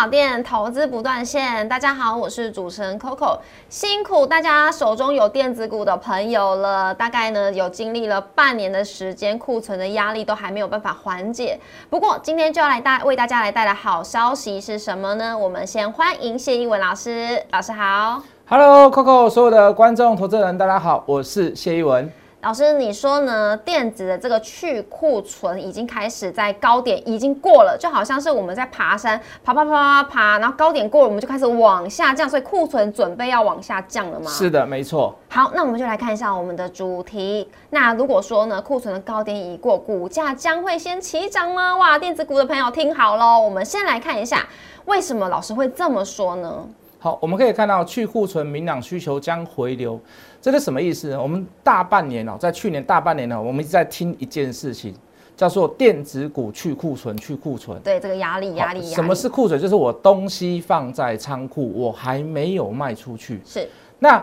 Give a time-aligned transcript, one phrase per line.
[0.00, 3.38] 小店投资不断线，大家好，我是主持人 Coco，
[3.68, 11.60] 辛苦大家手中有电子股的朋友了，大概呢有经历了半年的时间，库存的压力都还没有办法缓解。
[11.90, 15.36] 不过今天就要来带为大家来带来好消息是什么呢？
[15.36, 22.10] 我们先欢迎谢一文老师，老师好，Hello Coco，所有的观众投资人大家好，我是谢一文。
[22.42, 23.54] 老师，你说呢？
[23.54, 34.30] 电子的这个去库存已经开始在高点已经过了，就好像是我们在爬山，爬爬爬爬爬，然后高点过了，我们就开始往下降，所以库存准备要往下降了吗？
[34.30, 35.14] 是的，没错。
[35.28, 37.46] 好，那我们就来看一下我们的主题。
[37.68, 41.76] 那如果说呢，库存的高点已过，股价将会先起涨吗？
[41.76, 44.48] 哇，电子股的朋友听好喽，我们先来看一下，
[44.86, 46.66] 为什么老师会这么说呢？
[47.02, 49.98] 好，我们可以看到去库存，明朗需求将回流。
[50.38, 51.20] 这是什么意思呢？
[51.20, 54.94] 我们大半年哦，在去年大半年呢，我们一直在听一件事情，
[55.34, 57.80] 叫做电子股去库存，去库存。
[57.80, 59.58] 对，这个压力，压力，什么是库存？
[59.58, 63.40] 就是我东西放在仓库，我还没有卖出去。
[63.46, 63.66] 是。
[63.98, 64.22] 那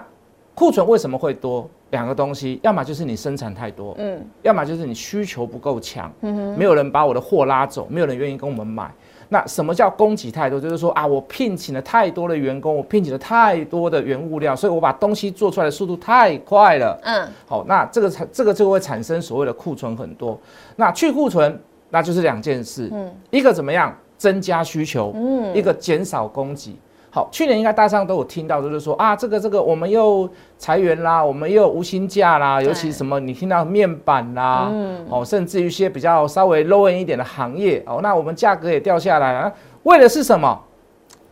[0.53, 1.67] 库存为什么会多？
[1.91, 8.93] 两个东西，要么就是你生产太多，嗯，要么就是你需求不够强，嗯哼，没有人把我的货拉走，没有人愿意跟我们买。
[9.29, 10.59] 那什么叫供给太多？
[10.59, 16.99] 就是说啊，我聘请了太多的员工，我聘请了太多的原物料，所以我把东西做出来的速度太快了。
[17.03, 20.39] 嗯，好，那这个产这个就会产生所谓的库存很多。
[20.75, 26.75] 那去库存，那就是两件事，嗯，一个怎么样增加需求，嗯，一个减少供给。
[27.09, 34.71] 好，去年应该大上都有听到，就是说啊，这个这个我们又裁员啦，我们又无薪假啦，尤其什么你听到面板啦，
[35.09, 40.61] 哦，甚至一些比较稍微 low 一点的行业，哦，那我们价格也掉下来了，为的是什么？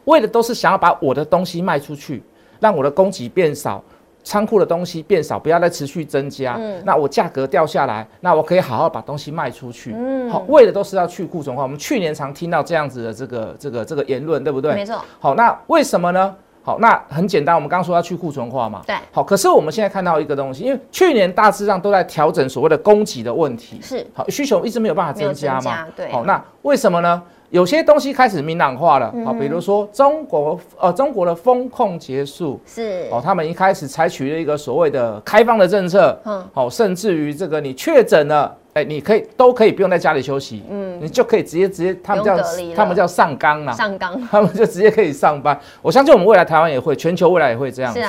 [0.05, 2.23] 为的都是想要把我的东西卖出去，
[2.59, 3.83] 让我的供给变少。
[4.25, 9.93] 仓库的东西变少，不要再持续增加，那我价格掉下来，那我可以好好把东西卖出去。
[9.95, 11.61] 嗯，好，为的都是要去库存化。
[11.61, 14.73] 我们去年常听到这样子的这个这个这个言论，对不对？
[14.73, 14.99] 没错。
[15.19, 16.35] 好，那为什么呢？
[16.63, 18.81] 好，那很简单，我们刚刚说要去库存化嘛。
[18.87, 18.95] 对。
[19.11, 23.79] 好，可是我们现在看到一个东西，因为去年大致上都在调整所谓的供给的问题。
[23.79, 24.03] 是。
[24.15, 25.85] 好，需求一直没有办法增加嘛。
[25.95, 26.11] 对。
[26.11, 27.21] 好，那为什么呢？
[27.51, 42.37] 有些东西开始明朗化了啊，比如说中国呃，中国的风控结束是哦，他们一开始采取了一个所谓的开放的政策，嗯，哦，甚至于这个你确诊了，哎，你可以都可以不用在家里休息，嗯，你就可以直接直接他们叫
[42.75, 45.57] 他们叫上岗了，上岗，他们就直接可以上班。
[45.81, 48.01] 我相信我们未来台湾也会，全球未来也会这样子。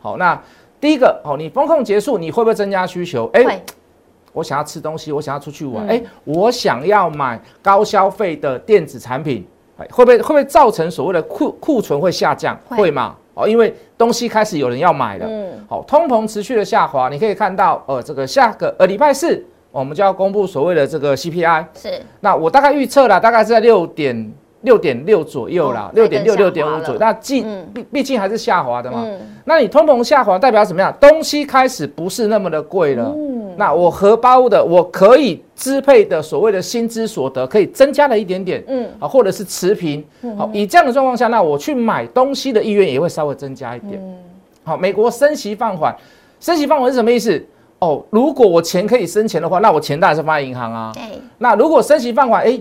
[0.00, 0.40] 好，那
[0.80, 3.28] 第一个哦，你风控结束，你会不会增加需求？
[3.34, 3.60] 哎。
[4.34, 9.46] 我想要吃东西，我想要出去玩，哎，我想要买高消费的电子产品，
[9.78, 12.58] 哎，会不会会不会造成所谓的库库存会下降？
[12.68, 13.14] 会吗？
[13.32, 24.32] 哦，因为东西开始有人要买了，嗯，好，通膨持续的下滑，你可以看到，呃，这个下个呃礼拜四我们就要公布所谓的这个 CPI，是，那我大概预测了，大概是在六点。
[24.64, 27.42] 六点六左右啦，六点六六点五左右，那既
[27.74, 29.06] 毕毕竟还是下滑的嘛。
[29.44, 30.90] 那你通膨下滑代表什么样？
[30.98, 33.14] 东西开始不是那么的贵了。
[33.56, 40.04] 那我荷包的我可以支配的所谓的薪资所得可以增加了一点点，嗯啊，或者是持平。
[40.36, 44.00] 好，以这样的状况下，那我去买东西的意愿也会稍微增加一点。
[44.62, 45.96] 好，美国升息放缓，
[46.40, 47.44] 升息放缓是什么意思？
[47.78, 50.90] 哦，如果我钱可以生钱的话，那我钱当然是放在银行啊。
[50.94, 51.02] 对。
[51.38, 52.60] 那如果升息放缓，哎。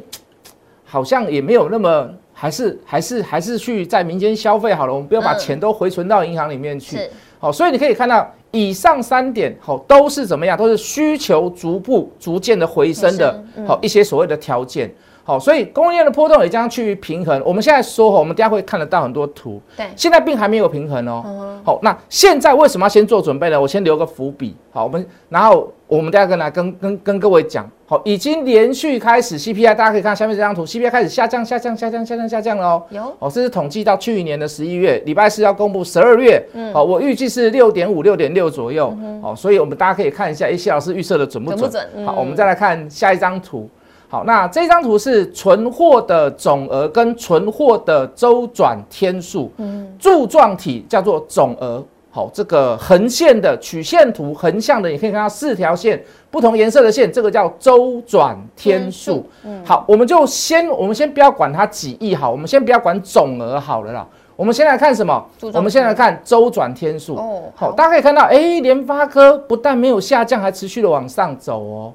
[0.86, 4.94] 好像也没有那么，还是还是还是去在民间消费好了。
[4.94, 7.00] 我们不要把钱都回存到银行里面去。
[7.40, 10.56] 好，所以你可以看到以上三点，好，都是怎么样？
[10.56, 14.94] 都是需求逐步逐渐的回升的，好一些所谓的条件。
[15.26, 17.42] 好，所以供应链的波动也将趋于平衡。
[17.46, 19.60] 我们现在说，我们等下会看得到很多图。
[19.76, 21.60] 对，现在并还没有平衡哦。
[21.64, 23.60] 好，那现在为什么要先做准备呢？
[23.60, 24.56] 我先留个伏笔。
[24.72, 27.70] 好，我们然后我们第二个来跟跟跟各位讲。
[27.86, 32.84] 好，已经连续开始 CPI，大家可以看下面这张图，CPI 开始下降，下降，下降，下降，下降了哦。
[32.90, 33.04] 有。
[33.20, 36.44] 哦，这是统计到去年的十一月，礼拜四要公布十二月。
[36.54, 36.74] 嗯。
[36.74, 38.92] 好，我预计是六点五、六点六左右。
[39.00, 39.22] 嗯。
[39.22, 41.60] 好，所以我们大家可以看一下，A 谢老师预测的准不准？
[41.60, 42.08] 准不准？
[42.08, 43.70] 好，我们再来看下一张图。
[44.10, 51.84] 好，那这张图是存货的总额跟存货的周转天数，嗯，柱状体叫做总额。
[52.16, 56.00] 好，这个横线的曲线图，横向的，你可以看到四条线，
[56.30, 59.28] 不同颜色的线，这个叫周转天数。
[59.44, 64.08] 嗯，好，我们就先，我们先不要管它几亿，好，我们先不要管总额好了啦。
[64.36, 65.26] 我们先来看什么？
[65.54, 67.16] 我们先来看周转天数。
[67.16, 71.94] 哦，好，大家可以看到，哎，联发科不但没有下降，还持续的往上走哦。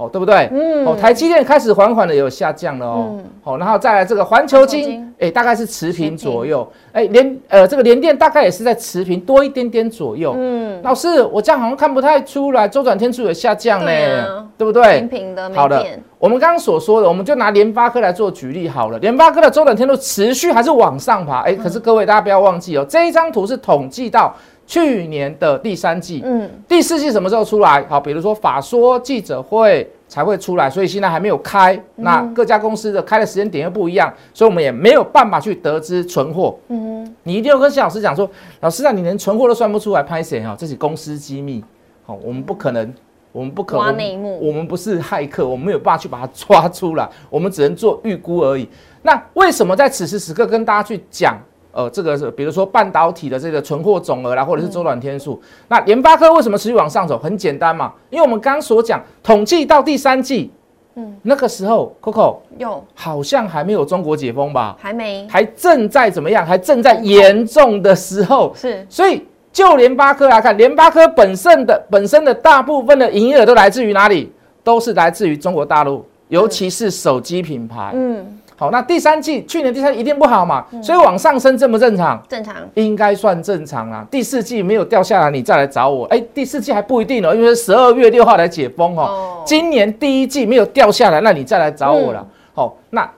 [0.00, 0.48] 哦，对不对？
[0.50, 10.34] 嗯，哦，台积电开始缓缓的有下降了哦，好，然后再来这个环球金，哎，大概是持平左右，哎，连呃这个联电大概也是在持平多一点点左右。
[10.38, 15.00] 嗯，老师，我这样好像看不太出来，周转天数有下降呢，对不对？
[15.00, 15.84] 平平的，好的。
[16.18, 24.34] 我们刚刚所说的，我们就拿联发科来做举例好了，联发科的周转天数持续还是往上爬，哎，可是各位大家不要忘记哦，这一张图是统计到。
[24.70, 27.84] 去年的第三季，嗯，第四季什么时候出来？
[27.88, 31.76] 好，比如说法说记者会才会出来，所以现在还没有开。
[31.96, 36.56] 那各家公司的开的时间点又不一样，所以我们也没有办法去得知存货。
[36.68, 38.30] 嗯，你一定要跟谢老师讲说，
[38.60, 40.54] 老师啊，你连存货都算不出来，拍谁哈？
[40.56, 41.64] 这是公司机密，
[42.06, 42.94] 好，我们不可能，
[43.32, 48.68] 我们不可能，我们不是骇客，我们没有办法去把它抓出来，我们只能做预估而已。
[49.02, 51.36] 那为什么在此时此刻跟大家去讲？
[51.72, 55.40] 呃，这个是比如说半导体的这个存货总额啦，或者是周转天数。
[55.68, 57.18] 那联发科为什么持续往上走？
[57.18, 60.50] 很简单嘛，因为我们刚刚所讲，统计到第三季，
[60.96, 64.76] 嗯，那个时候，Coco 有好像还没有中国解封吧？
[64.80, 66.44] 还没，还正在怎么样？
[66.44, 68.52] 还正在严重的时候。
[68.56, 74.32] 是，所以就联发科来看，联发科本身的本身的大部分的营业额都来自于哪里？
[74.62, 77.92] 都是来自于中国大陆，尤其是手机品牌。
[77.94, 78.38] 嗯。
[78.60, 82.22] 好，那第三季去年第三季一定不好嘛，所以往上升正不正常？
[82.28, 84.06] 正常，应该算正常啦。
[84.10, 86.04] 第四季没有掉下来，你再来找我。
[86.08, 89.42] 哎，第四季还不一定哦，因为十二月六号来解封哦。
[89.46, 92.26] 今年第一季没有掉下来，那你再来找我了。
[92.52, 93.10] 好，那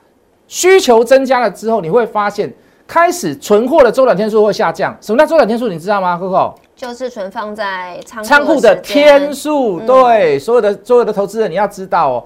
[0.46, 2.48] 需求增加了之后，你会发现
[2.86, 4.96] 开始存货的周转天数会下降。
[5.00, 5.66] 什么叫周转天数？
[5.66, 6.54] 你知道吗，Coco？
[6.76, 9.80] 就是存放在仓库的天数。
[9.80, 12.24] 对，所有的所有的投资人你要知道哦。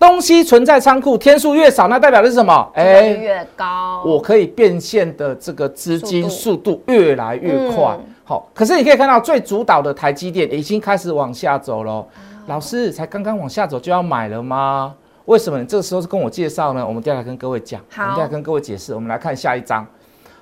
[0.00, 2.72] 东西存在仓库天数越少，那代表的是什么？
[2.74, 7.94] 哎，越高，我可以变现的这个资金速度越来越快。
[8.24, 12.04] 好，可是你可以看到最主导的台积电已经开始往下走了。
[12.46, 14.94] 老师才刚刚往下走就要买了吗？
[15.26, 16.84] 为什么你这个时候是跟我介绍呢？
[16.84, 18.94] 我们接下来跟各位讲，我们接下来跟各位解释。
[18.94, 19.86] 我们来看下一章。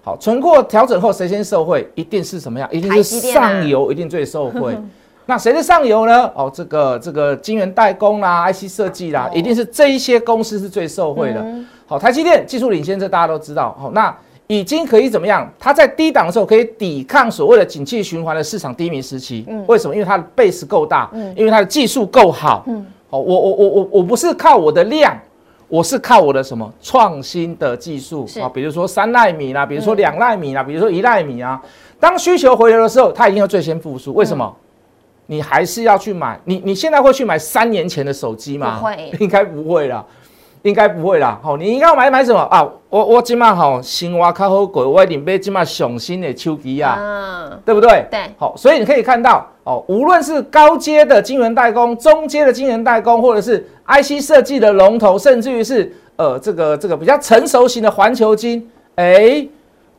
[0.03, 1.91] 好，存货调整后谁先受惠？
[1.97, 2.69] 一定是什么样？
[2.71, 4.79] 一定是上游，一定最受惠。
[5.29, 6.25] 那谁的上游呢？
[6.35, 11.47] 哦，这个这个晶圆代工啦、IC 设计啦，一定是这一些公司是最受惠的。
[11.87, 13.77] 好，台积电技术领先，这大家都知道。
[13.79, 14.17] 好，那
[14.47, 15.47] 已经可以怎么样？
[15.59, 19.45] 它在低档的时候可以抵抗所谓的景气循环的市场低迷时期。
[19.49, 19.95] 嗯，为什么？
[19.95, 22.65] 因为它的 base 够大，嗯，因为它的技术够好。
[22.67, 25.15] 嗯，好，我我我我我不是靠我的量，
[25.69, 28.49] 我是靠我的什么创新的技术啊？
[28.49, 31.61] 比如说三纳米啦，比如说两纳米啦，比如说一纳米啊。
[32.01, 34.15] 当需求回流的时候，它一定要最先复苏。
[34.15, 34.57] 为什么？
[35.31, 38.79] 你还是要去买，你你现在会去买三年前的手机吗？
[38.79, 40.03] 不会， 应该不会啦，
[40.63, 41.39] 应该不会啦。
[41.43, 42.67] 好，你应该要买买什么啊？
[42.89, 46.99] 我我今嘛好新挖卡好贵，我一定买今嘛上新的手机啊，
[47.63, 48.07] 对不对？
[48.11, 48.21] 对。
[48.39, 59.47] 好，所以你可以看到哦，无论是高阶的晶圆代工、中阶的晶圆代工，或者是 IC 设计的龙头，甚至于是呃这个这个比较成熟型的环球晶，哎。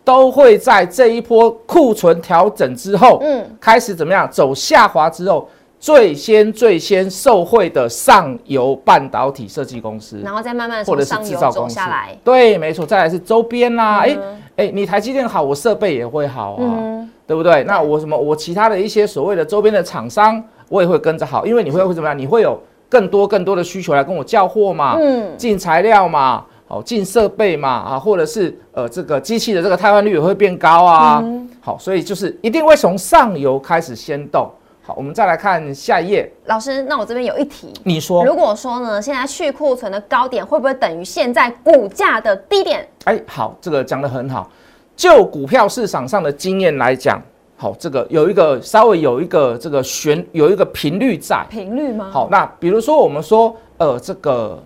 [0.10, 5.48] 都会在这一波库存调整之后，嗯，开始怎么样走下滑之后，
[5.80, 12.18] 最先最先受惠的上游半导体设计公司，然后再慢慢或者是制造公司下来。
[12.24, 14.18] 对，没错，再来是周边啦，哎
[14.56, 17.64] 哎，你台积电好，我设备也会好啊，对不对？
[17.66, 22.18] 那我什么我其他的一些所谓的周边的厂商，我也会跟着好，因为你会会怎么样？
[22.18, 22.60] 你会有
[22.90, 26.44] 更多更多的需求来跟我交货嘛，嗯，进材料嘛。
[26.70, 31.24] 好，进设备嘛，啊，或者是呃，这个机器的这个汰换率也会变高啊。
[31.60, 34.48] 好，所以就是一定会从上游开始先动。
[34.84, 36.32] 好，我们再来看下一页。
[36.46, 42.88] 老师，那我这边有一题，你说，如果说呢，现在去库存的高点会不会等于现在股价的低点？
[43.06, 44.48] 哎，好，这个讲得很好。
[44.96, 47.20] 就股票市场上的经验来讲，
[47.58, 51.44] 好，这个有一个稍微有一个这个旋有一个频率在。
[51.50, 52.12] 频率吗？
[52.14, 54.64] 好，那比如说我们说，呃，这个，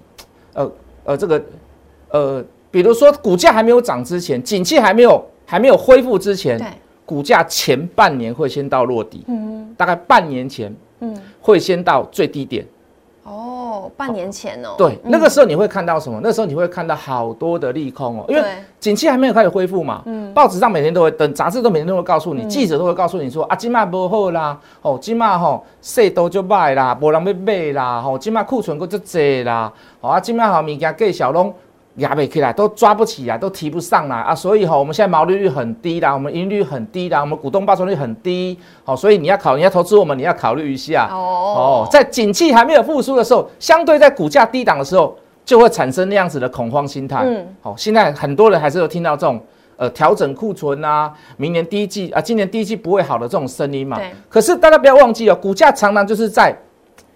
[0.51, 0.71] 呃
[1.05, 1.41] 呃，这个。
[2.13, 6.67] 呃，比如说股价还没有涨之前，景气还没有还没有恢复之前，对，
[7.05, 12.65] 股价前半年会先到落底，嗯，大概半年前，嗯，会先到最低点。
[13.23, 16.19] 哦，半年前哦，对，那个时候你会看到什么？
[16.21, 18.43] 那时候你会看到好多的利空哦，因为
[18.81, 20.03] 景气还没有开始恢复嘛。
[20.05, 31.51] 嗯，报纸上每天都会登，杂志都每天都会告诉你，记者都会告诉你说啊，金马不好啦，哦，金马吼，税多就卖啦，无人要买啦，吼，金马库存够就济啦，哦啊，金马好物件计小拢。
[31.97, 34.33] 压不起来，都抓不起来，都提不上来啊！
[34.33, 41.17] 所以哈，我们现在毛利率很低啦，我们盈率很低啦，我们股东报酬率很低，好，所以你要考，你要投资我们，你要考虑一下哦。
[41.85, 47.23] 哦，在景气还没有复苏的时候，相对在股价低档的时候，就会产生那样子的恐慌心态。
[47.25, 49.39] 嗯，好，现在很多人还是有听到这种
[49.77, 53.99] 呃调整库存啊，明年第一季啊，今年第一季不会好的这种声音嘛。
[54.27, 56.55] 可是大家不要忘记哦，股价常常就是在。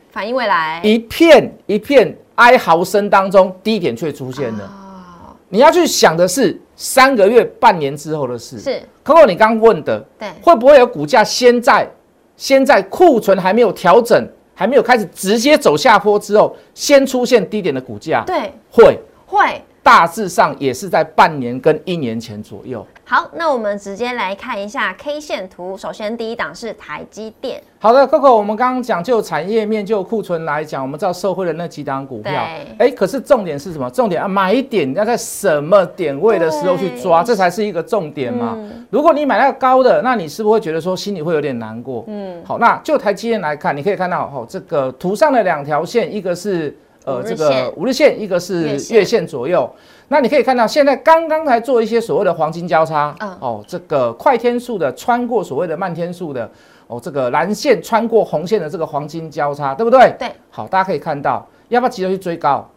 [0.10, 4.64] 反映未来一片一片哀嚎声当中，低点却出现了。
[4.64, 8.60] 哦，你要去想的是三个月、半年之后的事。
[8.60, 11.88] 是 Coco，你刚问的，对，会不会有股价先在
[12.36, 18.24] 先在库存还没有调整、还没有开始直接走下坡之后，先出现低点的股价？
[18.26, 19.62] 对，会，会。
[19.88, 22.86] 大致上也是在半年跟一年前左右。
[23.06, 25.78] 好，那我们直接来看一下 K 线图。
[25.78, 33.90] 首先，第一档是台积电，好的，Coco，我们刚刚讲就产业面、就库存来讲，我们知道受惠的那几档股票，对哎，可是重点是什么？
[33.90, 38.58] 重点啊，买点要在什么点位的时候去抓，这才是一个重点嘛。
[38.90, 42.04] 如果你买到高的，那你是不是会觉得说心里会有点难过？
[42.08, 46.78] 嗯，好，那就台积电来看，你可以看到，哦，这个图上的两条线，一个是
[47.08, 49.70] 呃这个五日线，一个是月线左右。
[50.10, 56.50] 那你可以看到，现在刚刚才做一些所谓的黄金交叉，嗯哦，这个快天数的穿过所谓的慢天数的，
[56.88, 60.14] 哦，这个蓝线穿过红线的这个黄金交叉，对不对？
[60.20, 62.70] 对，好，大家可以看到，要不要急着去追高？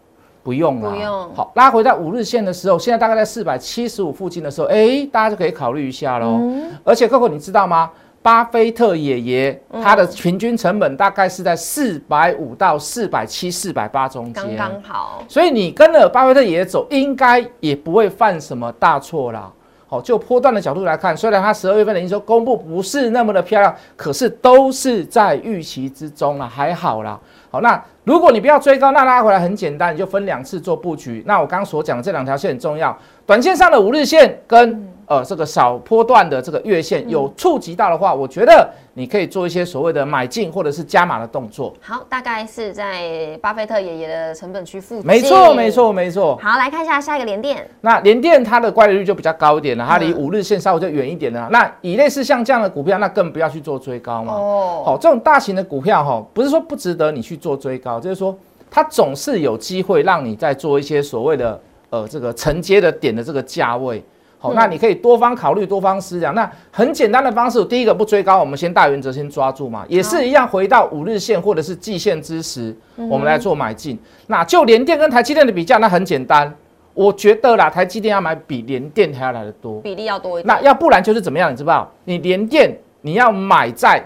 [0.42, 6.38] 不用了，不用好，拉回到五日线的时候，现在大概在四百七十五附近的时候，哎，大家就可以考虑一下喽。
[6.40, 7.90] 嗯而且，Coco，你知道吗？
[8.22, 15.24] 巴菲特爷爷嗯他的平均成本大概是在四百五到四百七、四百八中间，刚刚好。
[15.26, 19.50] 所以你跟了巴菲特爷爷走，应该也不会犯什么大错啦。
[19.88, 27.18] 好，就波段的角度来看，虽然他十二月份的营收公布不是那么的漂亮，可是都是在预期之中啊，还好啦。
[27.50, 31.22] 好，那如果你不要追高，那拉回来很简单，你就分两次做布局。
[31.26, 41.74] 那我刚刚所讲的这两条线很重要，短线上的五日线跟呃这个小波段的这个月线有触及到的话，我觉得你可以做一些所谓的买进或者是加码的动作。
[41.80, 45.06] 好，大概是在巴菲特爷爷的成本区附近。
[45.06, 45.70] 没错，没。
[45.70, 46.38] 错，没错。
[46.42, 47.68] 好，来看一下下一个连电。
[47.80, 51.48] 那联电它的乖离率就比较高一点了，它离嗯五日线稍微就远一点了。
[51.50, 54.32] 那以类似像这样的股票，那更不要去做追高嘛。
[54.32, 58.36] 哦，好，这种大型的股票哈，不是说不值得你去做追高，就是说
[58.70, 64.00] 它总是有机会让你在做一些所谓的呃这个承接的点的这个价位。
[64.38, 66.34] 好，嗯那你可以多方考虑，多方思量。
[66.34, 73.98] 那很简单的方式，第一个不追高，我们先大原则先抓住嘛，也是一样回到五日线或者是季线之时，嗯我们来做买进。
[74.28, 76.50] 那就联电跟台积电的比较，那很简单，
[76.94, 79.78] 我觉得啦，台积电要买比联电还要来的多。
[79.82, 80.46] 比例要多一点。
[80.46, 81.52] 那要不然就是怎么样？
[81.52, 81.90] 你知不知道？
[82.04, 84.02] 你连电你要买在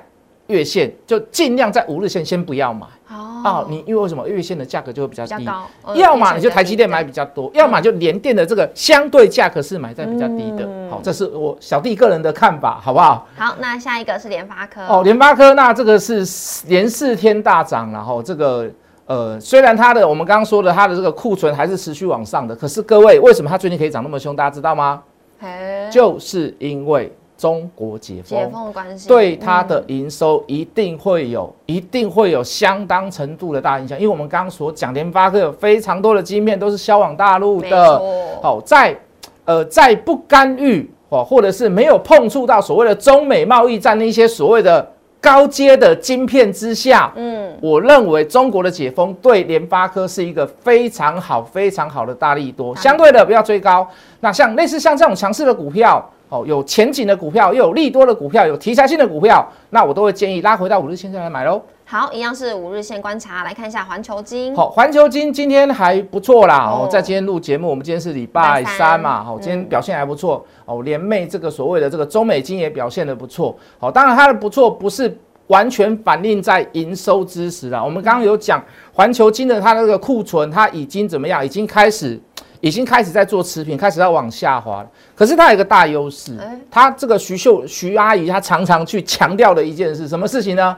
[0.48, 5.48] 月线，就尽量在五日线先不要买哦啊、你因为为什么月线的价格就会比较低？
[5.94, 10.64] 要么你就台积电买比比较多，要么就联电的这个相对价格是买在比较低的。
[10.64, 13.26] 嗯好，这是我小弟个人的看法，好不好？
[13.36, 14.80] 好，那下一个是联发科。
[14.88, 16.26] 哦，联发科那这个是
[16.66, 18.68] 连四天大涨，然后这个
[19.06, 24.34] 呃，虽然它的我们刚刚说的它的这个库存还是持续往上的，可是各位为什么它最近可以涨那么凶？
[24.34, 25.02] 大家知道吗？
[25.40, 33.98] 嘿就是因为中国解封，解封的关系，对它的嗯营收一定会有，一定会有相当程度的大影响。
[33.98, 38.96] 因为我们刚刚所讲，联发科有非常多的晶片都是销往大陆的，错，好，在
[39.44, 52.76] 呃在不干预哦，或者是没有碰触到所谓的中美贸易战那些所谓的高阶的晶片之下，嗯，我认为中国的解封对联发科是一个非常好、非常好的大力多。
[52.76, 53.86] 相对的，不要追高。
[54.20, 61.62] 那像类似像这种强势的股票，哦，有前景的股票，又有利多的股票，有题材性的股票，那我都会建议拉回到五日线上来买喽。
[61.84, 64.56] 好，一样是五日线观察，来看一下环球金。
[64.56, 66.66] 好，环球金今天还不错啦。
[66.68, 70.44] 哦哦，在今天录节目，我们今天是礼礼拜拜三三嘛，好，今天嗯表现还不错。
[70.64, 73.56] 哦，联袂这个所谓的这个中美金也表现的不错。
[73.78, 77.84] 好，当然它的不错不是完全反映在营收之时啦。
[77.84, 78.60] 我们刚刚有讲
[78.92, 81.44] 环球金的它的这个库存，它已经怎么样？
[81.46, 82.20] 已经开始。
[82.64, 84.88] 已经开始在做持平，开始要往下滑了。
[85.14, 90.74] 可是它有一个大优势哎，它这个徐秀徐阿姨她常常去强调的一件事，什么事情呢？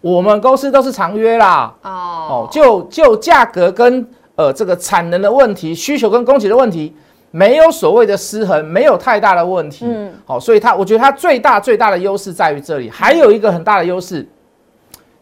[0.00, 4.04] 我们公司都是长约啦，哦哦，就就价格跟
[4.34, 6.92] 呃这个产能的问题、需求跟供给的问题，
[7.30, 9.84] 没有所谓的失衡，没有太大的问题。
[9.86, 14.28] 嗯嗯，好、所以它我觉得它最大最大的优势在于这里，还有一个很大的优势，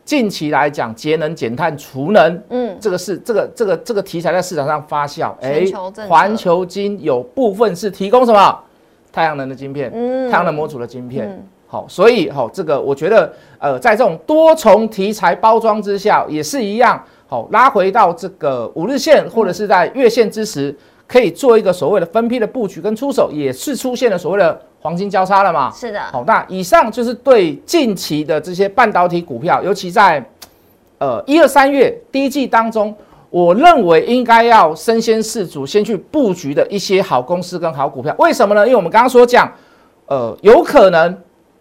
[0.07, 2.43] 近期来讲，节能减碳、储能。
[2.49, 8.59] 嗯，这个是这个这个这个题材在市场上发酵，全球政策环球金有部分是提供什么？
[9.13, 10.31] 太阳能的晶片，嗯。
[10.31, 11.43] 太阳能模组的晶片，嗯。
[11.67, 20.73] 好，所以好、这个我觉得，呃，在这种多重题材包装之下，也是一样，好、拉回到这个五日线或者是在月线之时，
[21.07, 25.71] 可以做一个所谓的分批的布局跟出手，也是出现了所谓的黄金交叉了嘛。
[25.71, 30.25] 是的，好，那以上就是对近期的这些半导体股票，尤其在
[30.99, 32.95] 呃一二三月第一季当中，
[33.31, 38.15] 我认为应该要身先士卒，先去布局的一些好公司跟好股票。
[38.19, 38.67] 为什么呢？
[38.67, 39.51] 因为我们刚刚所讲，
[40.07, 41.17] 呃，有可能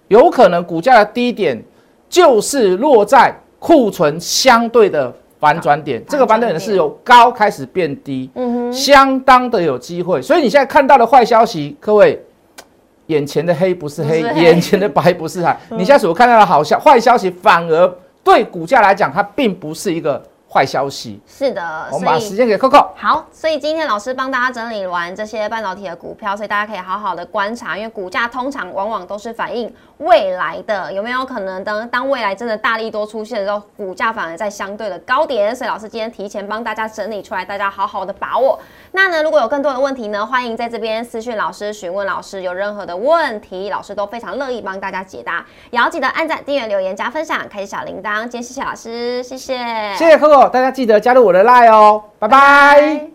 [0.07, 1.61] 有可能股价的低点
[2.09, 8.29] 就是落在库存相对的反转点，这个反转点是由高开始变低，
[8.71, 10.21] 相当的有机会。
[10.21, 12.21] 所以你现在看到的坏消息，各位，
[13.07, 20.21] 眼前的黑不是黑，眼前的白不是白， 你现在所看到的好消坏消息，反而对股价来讲，它并不是一个。
[20.55, 22.87] 坏消息是的，我们把时间给 Coco。
[22.95, 35.53] 好，所以今天老师帮大家整理完这些半导体的股票，所以大家可以好好的观察，因为股价通常往往都是反映未来的，有没有可能当当未来真的大力多出现的时候，股价反而在相对的高点。
[35.53, 38.57] 所以老师今天提前帮大家整理出来，大家好好的把握。
[38.93, 45.45] 那呢，如果有更多的问题呢，欢迎在这边私讯老师询问老师，有任何的问题，老师都非常乐意帮大家解答。
[45.71, 48.21] 也要记得按赞、订阅、留言、加分享、开启小铃铛。
[48.21, 49.57] 今天谢谢老师，谢谢，
[49.97, 50.44] 谢谢 Coco。
[50.49, 53.14] 大家记得加入我的 line 哦，拜拜。